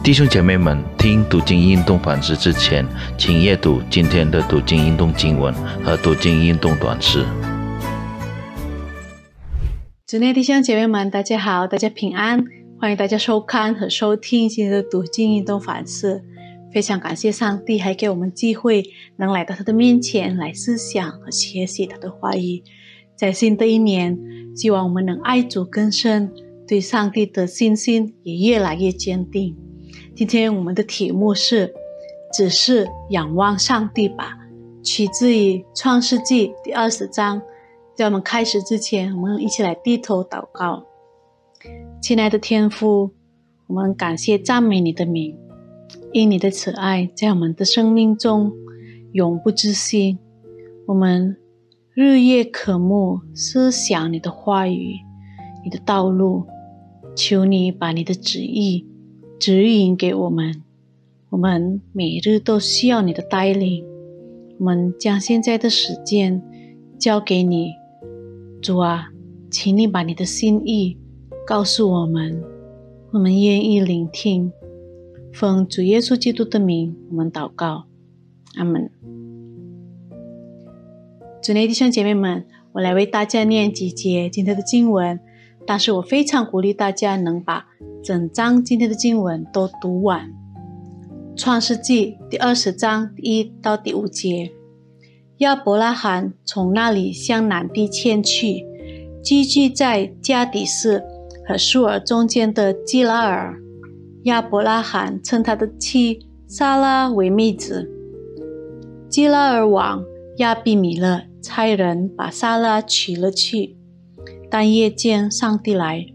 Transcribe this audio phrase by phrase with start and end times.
[0.00, 2.86] 弟兄姐妹们，听读经运动反思之前，
[3.18, 5.52] 请阅读今天的读经运动经文
[5.84, 7.26] 和读经运动短诗。
[10.06, 12.42] 主内弟兄姐妹们，大家好，大家平安，
[12.80, 16.22] 欢迎大家收看和收听今天的读经运动反思。
[16.72, 18.84] 非常感谢上帝，还给我们机会
[19.16, 22.62] 能来到他的面前来思想和学习他的话语。
[23.14, 24.18] 在新的一年，
[24.56, 26.32] 希望我们能爱主更深，
[26.66, 29.54] 对上帝的信心也越来越坚定。
[30.18, 31.72] 今天我们的题目是
[32.34, 34.36] “只是仰望上帝吧”，
[34.82, 37.40] 取自于创世纪第二十章。
[37.94, 40.84] 在我们开始之前，我们一起来低头祷告。
[42.02, 43.12] 亲爱的天父，
[43.68, 45.38] 我们感谢赞美你的名，
[46.12, 48.50] 因你的慈爱在我们的生命中
[49.12, 50.18] 永不止息。
[50.88, 51.36] 我们
[51.94, 54.96] 日夜渴慕思想你的话语、
[55.62, 56.44] 你的道路，
[57.14, 58.84] 求你把你的旨意。
[59.38, 60.62] 指引给我们，
[61.30, 63.84] 我们每日都需要你的带领。
[64.58, 66.42] 我们将现在的时间
[66.98, 67.70] 交给你，
[68.60, 69.12] 主啊，
[69.48, 70.98] 请你把你的心意
[71.46, 72.42] 告诉我们，
[73.12, 74.50] 我们愿意聆听。
[75.32, 77.84] 奉主耶稣基督的名，我们祷告，
[78.56, 78.90] 阿门。
[81.40, 85.20] 主内弟兄姐妹们，我来为大家念几节今天的经文。
[85.68, 87.66] 但是我非常鼓励大家能把
[88.02, 90.32] 整章今天的经文都读完。
[91.36, 94.50] 创世纪第二十章第一到第五节，
[95.40, 98.64] 亚伯拉罕从那里向南地迁去，
[99.22, 101.04] 寄居在加底斯
[101.46, 103.54] 和舒尔中间的基拉尔。
[104.22, 107.86] 亚伯拉罕称他的妻萨拉为妹子。
[109.10, 110.02] 基拉尔王
[110.38, 113.77] 亚比米勒差人把萨拉娶了去。
[114.50, 116.06] 但夜间，上帝来，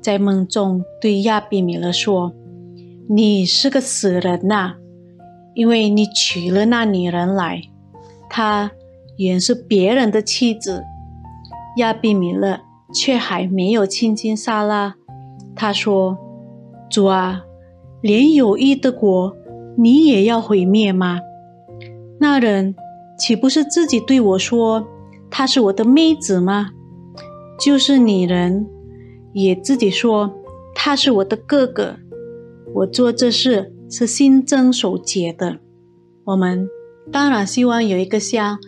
[0.00, 2.34] 在梦中对亚比米勒说
[3.08, 4.74] ：“你是个死人呐，
[5.54, 7.62] 因为你娶了那女人来，
[8.28, 8.70] 她
[9.16, 10.84] 原是别人的妻子。”
[11.78, 12.60] 亚比米勒
[12.92, 14.96] 却还没有亲近撒拉。
[15.54, 16.18] 他说
[16.90, 17.42] ：“主啊，
[18.02, 19.36] 连有益的国，
[19.76, 21.20] 你也要毁灭吗？
[22.18, 22.74] 那人
[23.18, 24.86] 岂不是自己对我说，
[25.30, 26.70] 她是我的妹子吗？”
[27.60, 28.66] 就是女人
[29.34, 30.34] 也自己说
[30.74, 31.96] 他是我的哥哥，
[32.74, 35.58] 我做这事是心真守节的。
[36.24, 36.66] 我们
[37.12, 38.58] 当然希望有一个像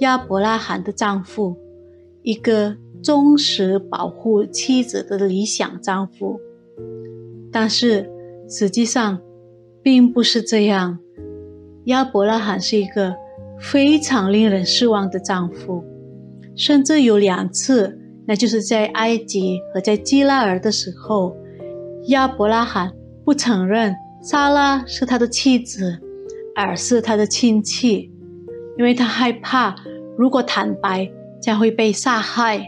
[0.00, 1.56] 亚伯拉罕的丈夫，
[2.22, 6.38] 一个忠实保护妻子的理想丈夫。
[7.50, 8.10] 但是
[8.46, 9.18] 实际上
[9.82, 10.98] 并不是这样。
[11.86, 13.14] 亚伯拉罕是一个
[13.58, 15.82] 非常令人失望的丈夫，
[16.54, 17.98] 甚至有两次。
[18.24, 21.36] 那就是在埃及和在基拉尔的时候，
[22.06, 22.92] 亚伯拉罕
[23.24, 25.98] 不承认莎拉是他的妻子，
[26.54, 28.12] 而是他的亲戚，
[28.78, 29.74] 因为他害怕
[30.16, 31.10] 如果坦白
[31.40, 32.64] 将会被杀害。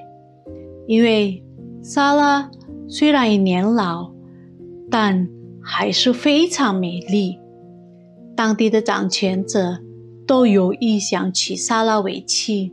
[0.89, 1.43] 因为
[1.83, 2.51] 莎拉
[2.89, 4.13] 虽然已年老，
[4.91, 5.29] 但
[5.63, 7.39] 还是非常美丽。
[8.37, 9.79] 当地的掌权者
[10.27, 12.73] 都有意想娶莎拉为妻，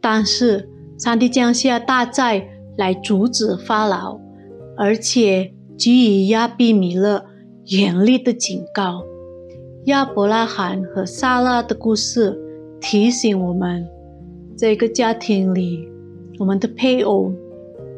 [0.00, 0.70] 但是。
[0.98, 2.44] 上帝降下大灾
[2.76, 4.18] 来阻止法老，
[4.76, 7.24] 而且给予亚比米勒
[7.66, 9.04] 严厉的警告。
[9.84, 12.36] 亚伯拉罕和撒拉的故事
[12.80, 13.86] 提醒我们，
[14.56, 15.88] 这个家庭里，
[16.40, 17.32] 我们的配偶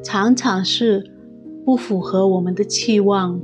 [0.04, 1.02] 常常是
[1.64, 3.40] 不符合我们的期望。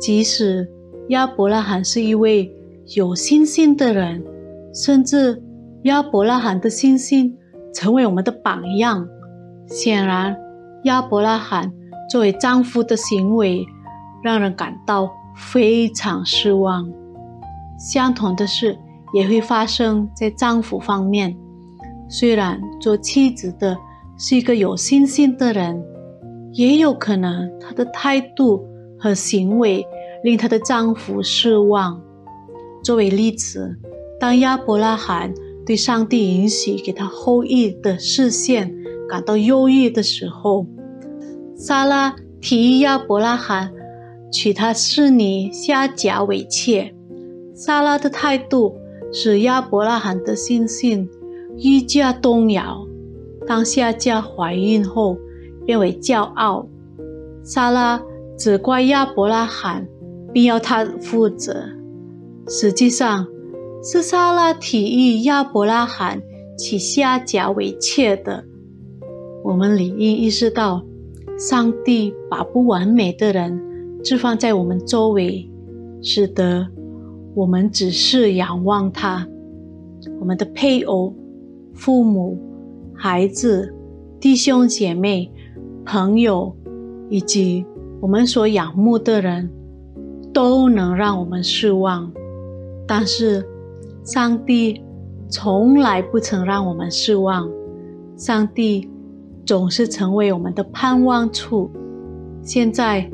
[0.00, 0.66] 即使
[1.10, 2.50] 亚伯拉罕是一位
[2.96, 4.24] 有信心的人，
[4.72, 5.42] 甚至
[5.82, 7.36] 亚伯拉罕的信心。
[7.74, 9.06] 成为我们的榜样。
[9.66, 10.36] 显然，
[10.84, 11.72] 亚伯拉罕
[12.08, 13.66] 作为丈夫的行为
[14.22, 16.88] 让人感到非常失望。
[17.78, 18.78] 相同的事
[19.12, 21.36] 也会发生在丈夫方面。
[22.08, 23.76] 虽然做妻子的
[24.16, 25.82] 是一个有信心的人，
[26.52, 28.64] 也有可能她的态度
[28.98, 29.84] 和行为
[30.22, 32.00] 令她的丈夫失望。
[32.84, 33.76] 作为例子，
[34.20, 35.32] 当亚伯拉罕。
[35.66, 38.74] 对上帝允许给他后裔的视线
[39.08, 40.66] 感到忧郁的时候，
[41.56, 43.72] 撒拉提议亚伯拉罕
[44.30, 46.94] 娶她侍女夏甲为妾。
[47.54, 48.74] 撒拉的态度
[49.12, 51.08] 使亚伯拉罕的心性
[51.56, 52.86] 愈加动摇。
[53.46, 55.16] 当夏甲怀孕后，
[55.64, 56.66] 变为骄傲。
[57.42, 58.02] 撒拉
[58.36, 59.86] 责怪亚伯拉罕，
[60.32, 61.66] 并要他负责。
[62.48, 63.26] 实际上，
[63.86, 66.22] 是撒拉提议亚伯拉罕
[66.56, 68.42] 娶夏甲为妾的。
[69.44, 70.82] 我们理应意识到，
[71.38, 73.60] 上帝把不完美的人
[74.02, 75.46] 置放在我们周围，
[76.00, 76.66] 使得
[77.34, 79.28] 我们只是仰望他，
[80.18, 81.14] 我们的配偶、
[81.74, 82.38] 父母、
[82.94, 83.70] 孩子、
[84.18, 85.30] 弟兄姐妹、
[85.84, 86.56] 朋友，
[87.10, 87.62] 以及
[88.00, 89.50] 我们所仰慕的人，
[90.32, 92.10] 都能让我们失望。
[92.86, 93.46] 但是，
[94.04, 94.84] 上帝
[95.30, 97.48] 从来不曾让我们失望，
[98.18, 98.86] 上帝
[99.46, 101.70] 总是成为我们的盼望处。
[102.42, 103.10] 现在，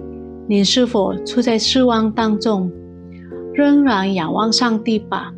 [0.48, 2.70] 你是否处在失望当中？
[3.54, 5.32] 仍然仰望上帝吧。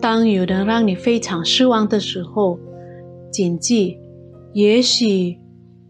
[0.00, 2.58] 当有人让你非常失望的时候，
[3.32, 3.98] 谨记，
[4.52, 5.38] 也许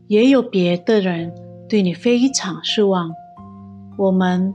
[0.06, 1.30] 也有别的人
[1.68, 3.10] 对你非常失望。
[3.98, 4.54] 我们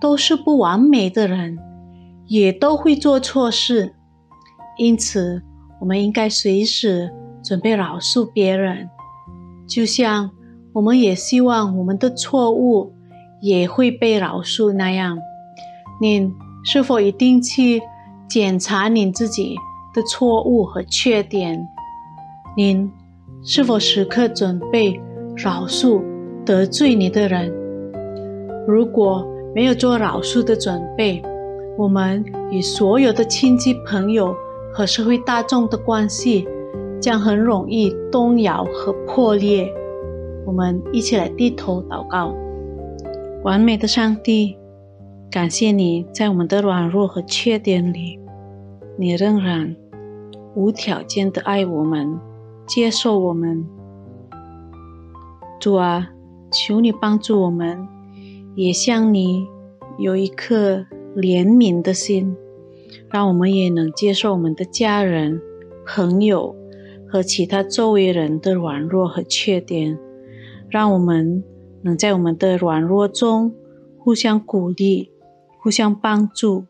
[0.00, 1.58] 都是不完美的人，
[2.28, 3.94] 也都会做错事，
[4.76, 5.42] 因此
[5.80, 7.10] 我们应该随时
[7.42, 8.88] 准备饶恕别人，
[9.66, 10.30] 就像
[10.74, 12.92] 我们也希望我们的错误
[13.40, 15.18] 也会被饶恕那样。
[16.00, 16.32] 您
[16.64, 17.80] 是否一定去
[18.28, 19.56] 检查您自己
[19.94, 21.58] 的错误和缺点？
[22.56, 22.90] 您
[23.42, 25.00] 是否时刻准备
[25.34, 26.02] 饶恕
[26.44, 27.50] 得罪你的人？
[28.66, 31.22] 如果没有做饶恕的准备，
[31.78, 34.34] 我们与所有的亲戚朋友
[34.74, 36.44] 和社会大众的关系
[37.00, 39.72] 将很容易动摇和破裂。
[40.44, 42.34] 我们一起来低头祷告，
[43.44, 44.58] 完美的上帝。
[45.30, 48.18] 感谢你在我们的软弱和缺点里，
[48.96, 49.76] 你仍然
[50.56, 52.18] 无条件的爱我们，
[52.66, 53.64] 接受我们。
[55.60, 56.10] 主啊，
[56.50, 57.86] 求你帮助我们，
[58.56, 59.46] 也像你
[59.96, 60.84] 有一颗
[61.16, 62.36] 怜悯的心，
[63.10, 65.40] 让我们也能接受我们的家人、
[65.86, 66.56] 朋友
[67.08, 69.98] 和其他周围人的软弱和缺点，
[70.68, 71.42] 让我们
[71.82, 73.54] 能在我们的软弱中
[73.98, 75.10] 互相鼓励。
[75.60, 76.66] 互相帮助，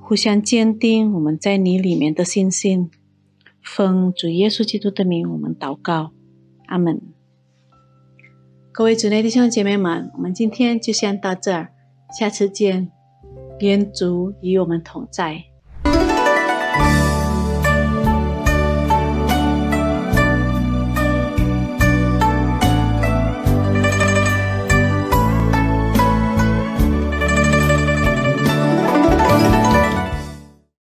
[0.00, 2.90] 互相坚定我们在你里面的信心。
[3.62, 6.12] 奉主耶稣基督的名，我们祷告，
[6.64, 7.00] 阿门。
[8.72, 11.68] 各位主内弟兄姐妹们，我们今天就先到这儿，
[12.18, 12.90] 下次见。
[13.60, 15.42] 愿主与我们同在。